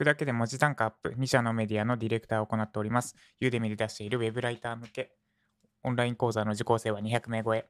[0.00, 3.14] くだけで文字単価アップ、2社のメディアのディレクターを行っております。
[3.38, 5.10] ユーデミで出しているウェブライター向け
[5.82, 7.66] オンライン講座の受講生は200名超え。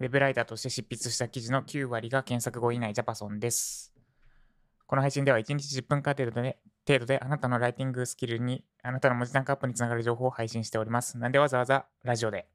[0.00, 3.94] ウェブライターとして執筆した記事の9割が検索後以内ジャパソンです。
[4.86, 11.16] この配信では1日10分間程度で程度であなたのライティングスキルに、あなたの文字単価アップにつながる情報を配信しております。
[11.16, 12.48] なんでわざわざラジオで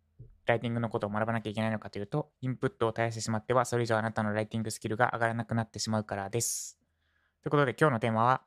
[0.46, 6.77] ライティングのことを学ばなきゃいけないのかというと、インプットを絶やしてしまっては、それ以上あなたのライティングスキルが上がらなくなってしまうからです。
[7.48, 8.42] ということで今日のテーマは、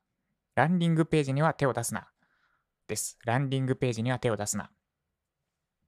[0.54, 2.08] ランディングページには手を出すな。
[2.86, 3.18] です。
[3.24, 4.70] ランディングページには手を出すな。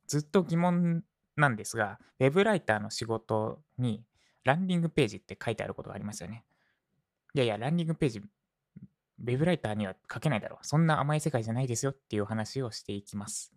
[0.06, 1.04] ずっと疑問
[1.36, 4.02] なんですが、ウェブライターの仕事に
[4.44, 6.46] ランディングページって書いてあることがありますよね。
[7.34, 10.66] いやいや、ランディングページ、ウェブライターには書けないだろう。
[10.66, 13.52] そんな甘い世界じゃないですよっていう話をしていきます。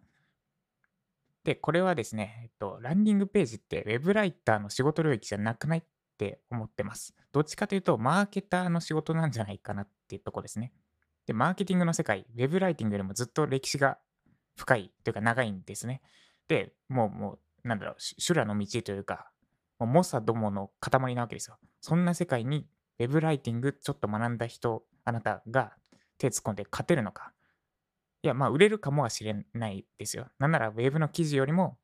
[1.45, 5.83] で、これはですね、えっと、ランディングページってウェブライターの仕事領域じゃなくないっ
[6.15, 7.13] って思ってます。
[7.33, 10.71] どっちかというと、マーケターの仕事なんじゃないかなっていうとこですね。
[11.27, 13.97] で、マーケティングの世界、ウェブライティングよりもずっと歴史が
[14.55, 16.01] 深いというか長いんですね。
[16.47, 19.29] で、もう、もう、なんだろう、修羅の道というか、
[19.77, 21.57] もう猛者どもの塊なわけですよ。
[21.81, 22.67] そんな世界に、
[22.99, 25.73] ウェブライティングちょっと学んだ人、あなたが
[26.17, 27.33] 手突っ込んで勝てるのか。
[28.23, 30.29] いや、まあ、売れるかもしれないですよ。
[30.39, 31.77] なんなら、ウェブの記事よりも、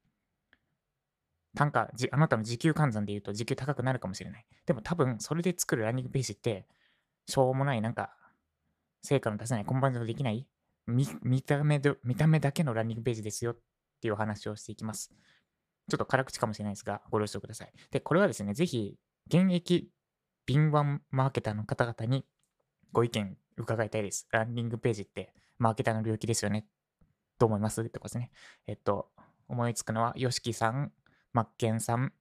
[1.56, 4.46] 単価、あなたの時給換算で言うと時給高くなるかもしれない。
[4.66, 6.66] でも多分、それで作るランディングページって、
[7.28, 8.16] しょうもない、なんか、
[9.04, 10.48] 成果の出せない、コンバージョンできない
[10.88, 13.58] 見、見た目で、見た目だけのランディングページですよっ
[14.02, 15.12] ていうお話をしていきます。
[15.90, 17.74] ちょっと辛口かもしれないですが、ご了承ください。
[17.92, 19.90] で、これはですね、ぜひ、現役
[20.46, 22.26] 敏腕マーケターの方々に
[22.92, 24.28] ご意見伺いたいです。
[24.32, 26.66] ランディングページってマーケターの領域ですよね。
[27.38, 27.82] どう思います？
[27.82, 28.32] ってことですね。
[28.68, 29.12] えっと、
[29.48, 30.92] 思いつくのは、ヨシキさん、
[31.34, 32.14] マッケンさん、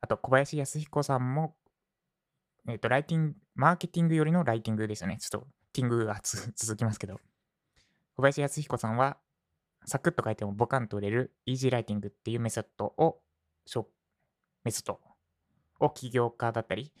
[0.00, 1.56] あと小林康彦さんも、
[2.68, 5.18] えっと、ライティング、マーケティングよりのライティングですよね。
[5.18, 7.20] ちょっと、ティングが続きますけど。
[8.16, 9.18] 小林康彦さんは、
[9.86, 13.20] サクッと書いてもボカンと売れるイージーライティングっていうメソッドを、
[13.66, 13.88] しょ
[14.62, 15.00] メソッド
[15.80, 16.92] を起業家だったり、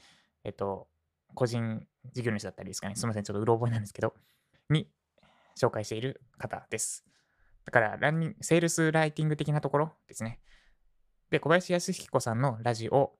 [0.42, 0.88] えっと、
[1.34, 2.96] 個人事業主だったりですかね。
[2.96, 4.14] すみません、ちょっとうろ覚えなんですけど、
[4.68, 4.90] に
[5.56, 7.04] 紹介している方です。
[7.64, 10.40] だから、ランニング、セールスライティング的なところですね。
[11.30, 13.12] で、小林康彦さんのラジオ、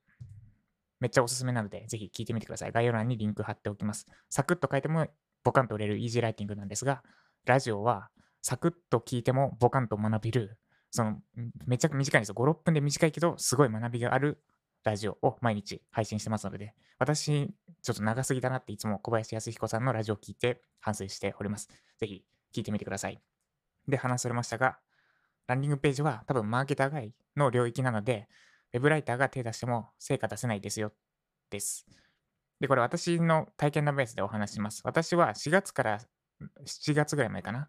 [1.01, 2.73] めっちゃおすすめなので、ぜひ聞いてみてください。
[2.73, 4.07] 概要欄にリンク貼っておきます。
[4.31, 5.07] サクッと書いても
[5.43, 7.03] ボカンと売れるイージーライティングなんですが、
[7.45, 8.11] ラジオは
[8.41, 10.59] サクッと聞いてもボカンと学べる、
[10.91, 11.21] その、
[11.67, 12.35] めちゃく短いですよ。
[12.35, 14.43] 5、6分で短いけど、すごい学びがある
[14.85, 21.69] ラジオを毎日配信してますので、私、ちょっと長すぎだなっていつも小林康彦さんのラジオを聞いて反省しております。
[21.99, 23.21] ぜひ聞いてみてください。
[23.89, 24.79] で、話されましたが、
[25.47, 28.29] ランディングページは多分マーケター外の領域なので、
[28.73, 30.93] ウェブライターが手出しても成果出せないですよ、
[31.51, 31.87] です。
[32.61, 34.83] で、これ私の体験談ベースでお話します。
[34.85, 36.01] 私は4月から
[36.65, 37.69] 7月ぐらい前かな。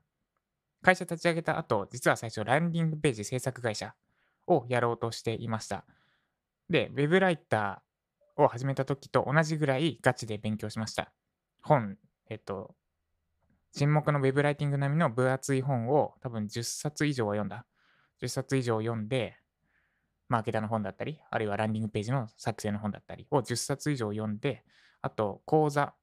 [0.82, 3.96] 会社立ち上げた後、実は最初ランディングページ制作会社
[4.48, 5.86] をやろうとしていました。
[6.70, 11.12] で、ウェブライターを始めた時と同じぐらいガチで勉強しました。
[11.62, 11.98] 本、
[12.30, 12.76] えっと、
[13.78, 17.66] 沈黙のウェブライティング並みの分厚い本を多分10冊以上は読んだ。
[18.22, 19.36] 10冊以上読んで、
[20.30, 24.64] マーケターの本だったり、あるいはランディングページの作成の本だったりを10冊以上読んで、
[25.02, 25.94] あと講座、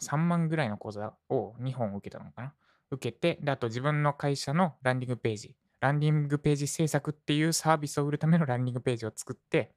[0.00, 2.54] 3万ぐらいの講座を2本受けたのかな？
[2.90, 9.74] 受けて、で、あと自分の会社のランディングページ、ランディングページ制作っていうサービスを売るためのランディングページを作って、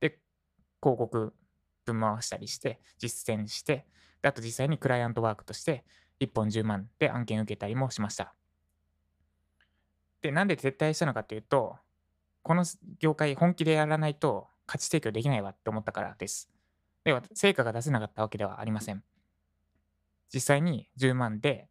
[0.00, 0.18] で、
[0.82, 1.34] 広告
[1.84, 3.86] 分回したりして、実践して、
[4.22, 5.84] で、あと実際にクライアントワークとして
[6.20, 8.34] 1本10万で案件受けたりもしました。
[10.22, 11.76] で、なんで撤退したのかっていうと、
[12.42, 12.64] この
[12.98, 16.48] 業界本気でやらないと価値提供できないわって思ったからです。
[17.04, 19.02] では、成果が出せなかったわけではありません。
[20.32, 21.68] 実際に10万で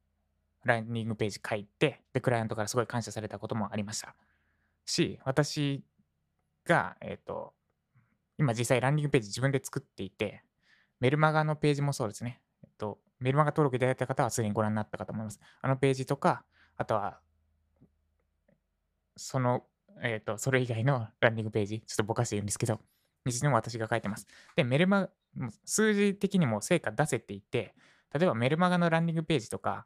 [0.63, 4.15] ランディングページ書いて、で、クライアントからすごい感謝されたこともありました。
[4.85, 5.83] し、私
[6.65, 7.53] が、えっ、と、
[8.41, 10.43] 今実際ランディングページ自分で作っていて、
[10.99, 12.41] メルマガのページもそうですね。
[12.63, 15.39] えっと、メルマガ登録いただいた方はすでにご覧になったかと思います。
[15.61, 16.43] あのページとか、
[16.75, 17.19] あとは、
[19.15, 19.63] その、
[20.01, 22.79] えっ、と、それ以外のランディングページ、ちょっとぼかして言うんですけど、
[23.25, 24.25] ににも私が書いてます。
[24.55, 27.75] で、メルマガ、数字的にも成果出せていて、
[28.11, 29.85] 例えばメルマガのランディングページとか、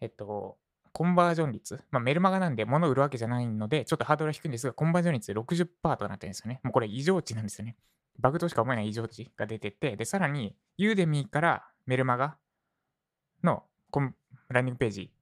[0.00, 0.58] えっと、
[0.96, 6.58] コンバージョン率、まあ、メルマガなんで物を売るわけじゃないので、ちょっとハードルは低いんですが、コンバージョン率60%となってるんですよね。
[6.62, 7.76] もうこれ異常値なんですよね。
[8.18, 12.38] バグとしか思えない異常値が出てて、で、さらに、ユーデミーからメルマガ
[13.44, 14.14] のコン
[14.48, 15.12] ランディングページ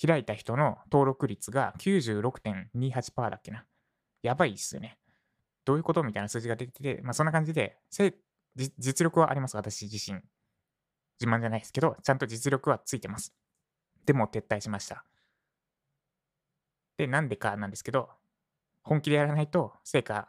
[0.00, 3.64] 開いた人の登録率が96.28%だっけな。
[4.22, 4.96] やばいっすよね。
[5.64, 8.14] どういうことみたいな数字が出てて、まあ、そんな感じで、せ
[8.54, 10.20] 実力はあります、私自身。
[11.20, 13.34] 自慢じゃないですけど、ちゃんと実力はついてます。
[14.08, 15.04] でも撤退しました。
[16.96, 18.08] で、なんでかなんですけど、
[18.82, 20.26] 本気でやらないと成果、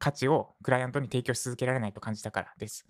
[0.00, 2.84] 価値をクライアントに提供し続けられないと感じたからです。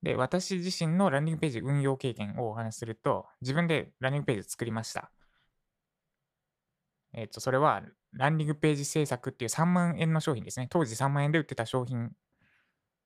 [0.00, 5.10] で、私自身のランディングページ運用経験をお話しすると、自分でランディングページ作りました。
[7.12, 7.82] えっ、と、それは、
[8.12, 10.68] ランディングページ制作っていう3万円の商品ですね。
[10.70, 12.12] 当時3万円で売ってた商品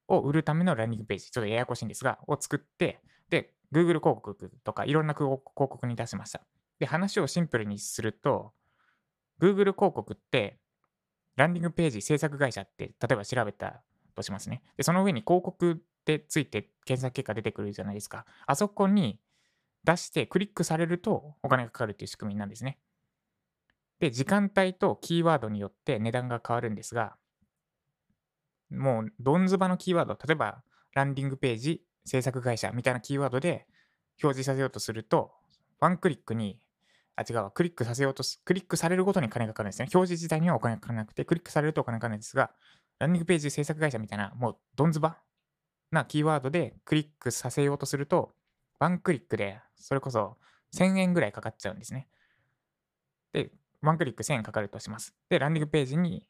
[0.09, 3.01] を売るためのランディングページ、ちょっとややこしいんですが、を作って、
[3.35, 6.41] で、Google 広告とかいろんな広告に出しました。
[6.79, 8.53] で、話をシンプルにすると、
[9.41, 10.61] Google 広告って、
[11.35, 13.83] ランディングページ制作会社って、例えば調べた
[14.15, 14.63] としますね。
[14.77, 18.25] で、その上に広告ってついて検索結果出てくるじゃないですか。
[18.47, 19.19] あそこに
[19.83, 22.79] 出してクリックされるとお金がかかるっていう仕組みなんですね。
[23.99, 27.17] で、時間帯とキーワードによって値段が変わるんですが、
[28.71, 30.63] もう、どんずばのキーワード、例えば、
[30.95, 33.67] ランディングページ、制作会社みたいなキーワードで
[34.23, 35.33] 表示させようとすると、
[35.81, 36.59] ワンクリックに、
[37.17, 39.89] あ、違う、クリックさせようとす、クリックされるごとに金がかかるんですね。
[39.93, 42.51] 表示自体にはお金がかからなくて、クリックされるとお金がかかるんですが、
[42.99, 45.19] ランディングページ制作会社みたいな、もう、どんずば
[45.91, 48.35] なキーワードでクリックさせようとすると、
[48.79, 50.37] ワンクリックで、それこそ
[50.75, 52.09] 1000円ぐらいかかっちゃうんですね。
[53.33, 53.51] で、
[53.81, 55.15] ワンクリック1000円かかるとします。
[55.29, 56.29] で、ランディングページに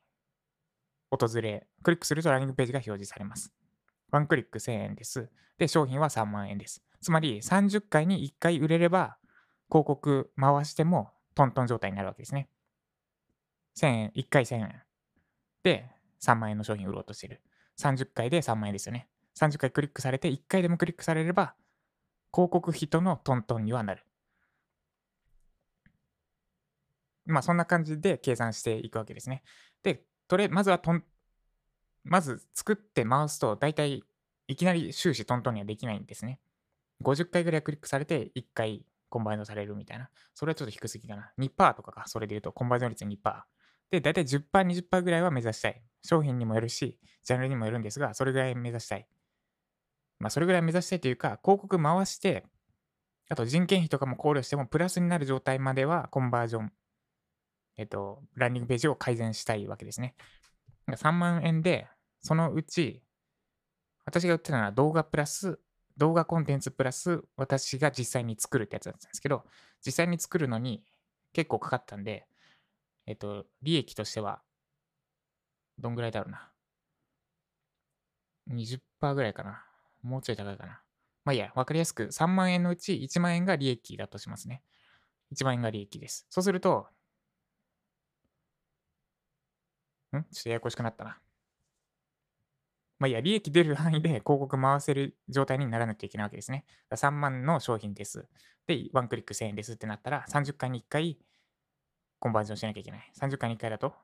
[1.10, 3.52] 訪れ、クリックするとランディングページが表示されます。
[4.14, 5.28] ワンクリック1000円です。
[5.58, 6.84] で、商品は3万円です。
[7.00, 9.18] つまり30回に1回売れれば、
[9.68, 12.48] 広告回してもトントン状態になるわけですね。
[13.76, 14.82] 1000円、1回1000円。
[15.64, 15.90] で、
[16.20, 17.42] 3万円の商品売ろうとしてる。
[17.76, 19.08] 30回で3万円ですよね。
[19.34, 21.56] 30回クリックされて1回でもクリックされれば、
[22.32, 24.04] 広告費とのトントンにはなる。
[27.26, 29.42] まあそんな感じで計算していくわけですね。
[29.82, 31.04] で、とりあえずまずはトン、
[32.04, 34.04] まず作って回すと、大体
[34.46, 36.38] いきなり終始トントンにはできないんですね。
[37.02, 40.10] 50回ぐらいクリックされて1回コンバージョンされるみたいな。
[40.34, 41.32] それはちょっと低すぎかな。
[41.38, 43.42] 2%とかか、それで言うとコンバージョン率2%。
[43.90, 45.82] で、大体10%、20%ぐらいは目指したい。
[46.02, 49.06] 商品にもよるし、ジャンルにもよるんですが、それぐらい目指したい。
[50.18, 52.44] まあ、それぐらい目指したいというか、広告回して、
[53.30, 56.72] あと人件費とかも考慮してもプラスになる状態まではコンバージョン
[57.76, 60.14] えっと、ランディングページを改善したいわけですね。
[60.96, 61.88] 3万円で、
[62.20, 63.02] そのうち、
[64.04, 65.58] 私が売ってたのは動画プラス、
[65.96, 69.44] 動画コンテンツプラス、私が実際に作るってやつだったんですけど、
[69.84, 70.84] 実際に作るのに
[71.32, 72.26] 結構かかったんで、
[73.06, 74.42] えっと、利益としては、
[75.78, 76.50] どんぐらいだろうな。
[78.46, 79.64] 20%ぐらいかな。
[80.02, 80.80] もうちょい高いかな。
[81.24, 84.62] まあいいや、わかりやすく3万円のうち1万円が利益だとしますね。
[85.32, 86.26] 1万円が利益です。
[86.30, 86.86] そうすると、
[90.22, 91.18] ちょっとややこしくなったな。
[92.98, 96.64] まあいや、利益出る範囲で 広告回せる状態にならなきゃいけないわけですね。
[96.90, 98.28] 3万の商品です。
[98.66, 101.18] で、ワンクリック1000円ですってなったら、30回に1回
[102.18, 103.12] コンバージョンしなきゃいけない。
[103.14, 103.94] 30回に1回だと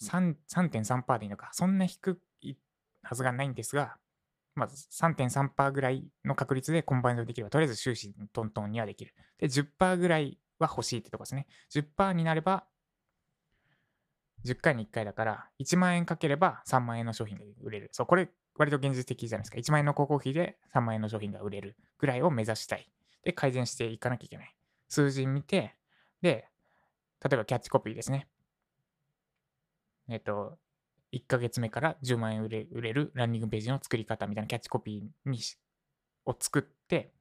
[0.00, 1.50] 3.3%でいいのか。
[1.52, 2.56] そんな低い
[3.02, 3.96] はずがないんですが、
[4.54, 9.14] まず3.3%ぐらいの確率でコンバージョンできれば、とりあえず収支トントンにはできる。
[9.38, 11.46] で、10%ぐらいは欲しいってとこですね。
[11.70, 12.66] 10%になれば、
[14.44, 17.88] 10回に1回だから、1万円かければ3万円の商品が売れる。
[17.92, 19.58] そう、これ割と現実的じゃないですか。
[19.58, 22.88] 1万円の広告費で3万円の商品が売れるぐらいを目指したい。
[23.24, 24.54] で、改善していかなきゃいけない。
[24.88, 25.74] 数字見て、
[26.20, 26.48] で、
[27.22, 28.28] 例えばキャッチコピーですね。
[30.08, 30.58] えっと、
[31.12, 35.40] 1ヶ月目から10万円売れ売れるランニングページの作り方みたいなキャッチコピーに
[36.26, 37.12] を作って、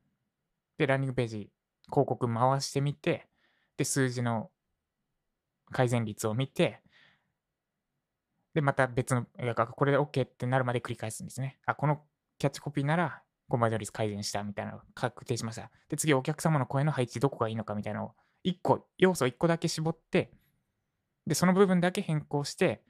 [0.77, 1.49] で、ランニングページ
[1.89, 3.27] 広告回してみて、
[3.77, 4.51] で、数字の
[5.71, 6.82] 改善率を見て、
[8.53, 9.25] で、また別の、
[9.75, 11.59] これで OK ってなるまで繰り返すんですね。
[11.65, 12.01] あ、この
[12.37, 15.71] キャッチコピーなら、コンバージョン率改善したみたいなのを確定しました。
[15.89, 18.11] で、次、お客様の声の配置どこがいいのかみたいなのを、
[18.43, 20.31] 1個、要素1個だけ絞って、
[21.25, 22.83] で、その部分だけ変更して、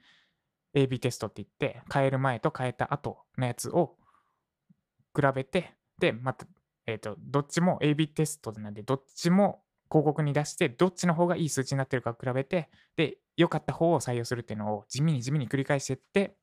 [0.74, 3.96] AB テストって言って、変える前と変えた後のやつを
[5.14, 6.46] 比べて、で、また、
[6.86, 16.36] えっ、ー、と、どっちも AB テストなんで、どっちも広告に出して、どっちの方がいい数値になってるか比べて、で、良かった方を採用するっていうのを地味に地味に繰り返していって、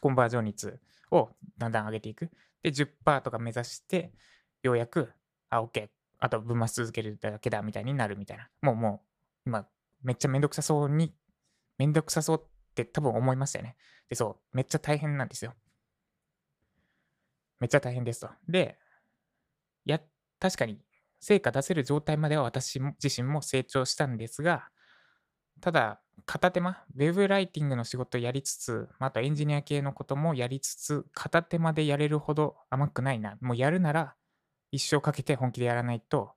[0.00, 2.30] コンバージョン率をだんだん上げていく。
[2.62, 4.12] で、10%とか目指して、
[4.62, 5.12] ようやく、
[5.50, 5.88] あ、OK。
[6.18, 8.48] あと分増し続けるだけだみたいになるみたいな。
[8.62, 9.66] もうもう、今、
[10.02, 11.14] めっちゃめんどくさそうに、
[11.78, 13.76] めんどくさそうって多分思いましたよね。
[14.08, 15.54] で、そう、めっちゃ大変なんですよ。
[17.60, 18.30] めっちゃ大変ですと。
[18.48, 18.78] で、
[19.84, 20.00] や、
[20.38, 20.80] 確かに
[21.20, 24.68] 成果出せる状態までは私自身も成長したんですが、
[25.60, 33.36] ただ、片手間、ウェブライティングの仕事をやりつつ、まあ、あとエンジニア系のこともやりつつ、片手間でやれるほど甘くないな。
[33.40, 34.14] もうやるなら、
[34.70, 36.32] 一生かけて本気でやらないと、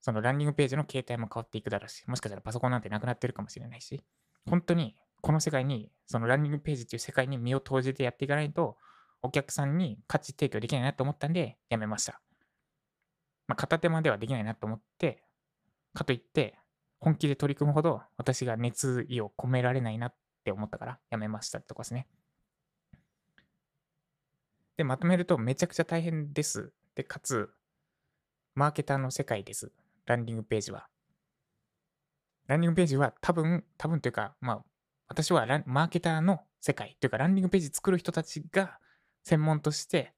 [0.00, 4.04] そのランディングページの形態も変わっていくだろうし、もしかしたらパソコンなんてなくなってるかもしれないし、
[4.46, 8.76] 本当にこの世界に、そのランディングページっていう世界に身を投じてやっていかないと、
[9.22, 12.20] お客さんに価値提供できないなと思ったんで、やめました。
[13.48, 15.24] まあ、片手間ではできないなと思って、
[15.94, 16.58] かといって、
[17.00, 22.06] 本気で取り組むほど私が熱意を込められないなって思ったからやめましたってとこですね。
[24.76, 26.72] で、まとめるとめちゃくちゃ大変です。
[26.94, 27.50] で、かつ、
[28.54, 29.72] マーケターの世界です。
[30.06, 30.86] ランディングページは。
[32.46, 34.64] ランディングページは多分、多分というか、まあ、
[35.08, 38.78] 私はマーケターの世界というか、ランディングページ作る人たちが
[39.24, 40.12] 専門として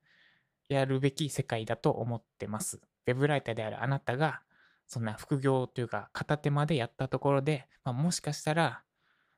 [0.69, 2.81] やるべき世界だと思ってます。
[3.07, 4.43] ウェブライターであるあなたが
[4.89, 8.83] そんな副業というか片手までやったところで、まあ、もしかしたら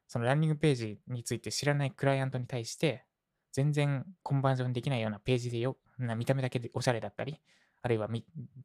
[0.06, 3.04] そのランニングページについて知らないクライアントに対して
[3.52, 7.40] 全然コンバージョンできないようなページでよな見た目だけでおしゃれだったり
[7.82, 8.08] あるいは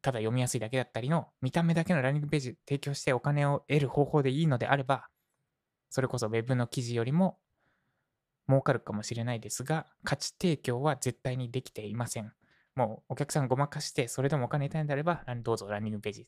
[0.01, 5.07] ただ読みやすいだけだったりの見た目だけのランニングページ提供してお金を得る方法でいいのであれば
[5.89, 7.37] それこそ Web の記事よりも
[8.47, 12.31] 儲かるかもしれないですが価値提供は絶対にできていません。
[12.75, 16.27] もうお客さんごまかしてそれでもお金得たいんであればどうぞランニングページ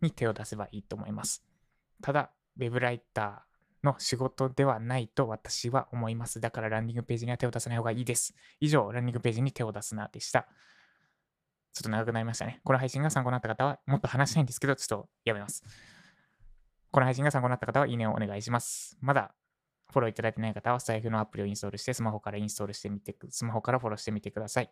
[0.00, 1.44] に手を出せばいいと思います。
[2.02, 6.40] ただ、ウェブライターの仕事ではないと私は思います。
[6.40, 8.34] だからランディングページには手を出さない方がいいです。
[8.60, 10.48] 以上、ランディングページに手を出すなでした。
[11.72, 12.60] ちょっと長くなりましたね。
[12.64, 15.62] この配信が参考になった方は、もっと話したいんですけど、ちょっとやめます。
[16.90, 18.96] この配信が参考になった方は、いいねをお願いします。
[19.00, 19.34] まだ
[19.92, 24.70] フォローいただいてない方は、スタイフのアプリをインストールして、スマホからインストールしてみて、スマホからフォローしてみてください。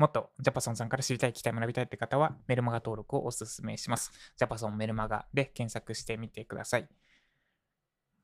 [0.00, 4.10] もっとジャパソンさんから知りたい、聞きたい、学びたいって方は、メルマガ登録をお勧めします。
[4.34, 6.88] ジャパソンメルマガで検索してみてください。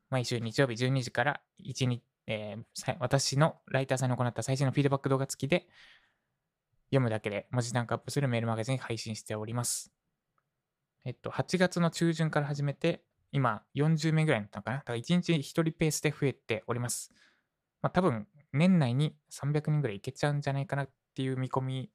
[0.09, 5.67] 毎週日曜日12時から1日、えー、私のライターさんに行った最新のフィードバック動画付きで、
[6.85, 9.93] 読むだけで文字単価アップするメールマガジン配信しております。
[11.05, 14.77] えっと、8月の中旬から始めて、今40名ぐらいになったのかな？
[14.77, 17.13] だから1日1人ペースで増えております。
[17.83, 21.89] まあ多分、年内に300人ぐらいいけちゃうんじゃないかなっていう見込み、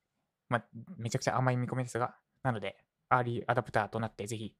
[0.49, 0.65] まあ、
[0.97, 2.77] めちゃくちゃ甘い見込みですが、なので、
[3.09, 4.53] アーリーアダプターとなって、ぜひ、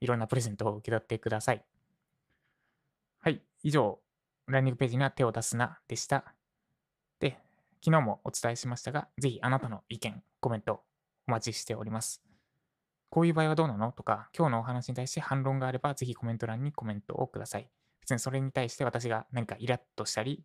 [0.00, 1.64] いろんなプレゼントを受け取ってください。
[3.20, 4.00] はい、以上、
[4.48, 6.34] ランニングページには手を出すなでした。
[7.20, 7.38] で、
[7.84, 10.82] 昨日もお伝えしましたが、ぜひあなたの意見、コメント
[11.28, 12.24] お待ちしております。
[13.10, 13.92] こういう場合はどうなの？
[13.92, 17.70] とか、今日のお話に対して反論があれば、ぜひコメント欄にコメントをください。
[18.00, 20.44] 別にそれに対して私が何かイラッとしたり、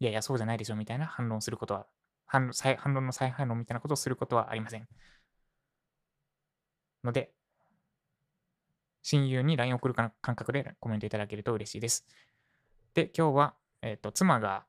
[0.00, 1.86] いやいや、そうじゃないでしょみたいな反論することは
[2.26, 2.42] 反
[2.94, 4.88] 論の再反論みたいなことをすることはありません。
[7.04, 7.32] ので、
[9.02, 12.04] 親友に LINE 送る感覚でコメントいただけると嬉しいです。
[12.94, 14.64] で、今日は、えっ、ー、と、妻が、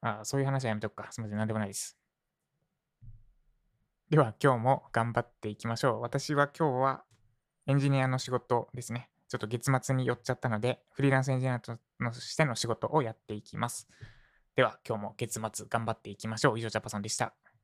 [0.00, 1.06] あそういう話はやめとくか。
[1.10, 1.96] すみません、なんでもないです。
[4.10, 6.00] では、今日も頑張っていきましょう。
[6.00, 7.04] 私は今日は
[7.66, 9.10] エンジニアの仕事ですね。
[9.28, 11.78] ちょっと月末に寄っちゃったので、フリーランスエンジニアと
[12.14, 13.86] しての仕事をやっていきます。
[14.58, 16.58] では、今日も月末頑張っていきましょう。
[16.58, 17.32] 以上、ジャパソンでした。